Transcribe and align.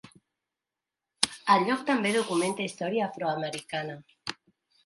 El 1.55 1.67
lloc 1.67 1.83
també 1.91 2.13
documenta 2.17 2.67
història 2.71 3.07
afroamericana. 3.11 4.01